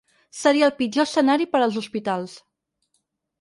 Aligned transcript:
Seria 0.37 0.63
el 0.69 0.73
pitjor 0.79 1.03
escenari 1.09 1.47
per 1.51 1.61
als 1.67 1.77
hospitals. 1.83 2.35